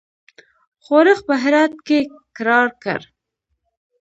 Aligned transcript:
ښورښ 0.83 1.19
په 1.27 1.33
هرات 1.43 1.73
کې 1.87 1.99
کرار 2.35 2.67
کړ. 2.83 2.99